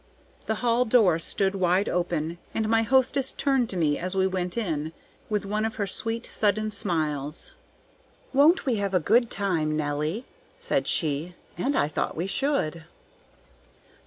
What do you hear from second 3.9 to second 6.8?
as we went in, with one of her sweet, sudden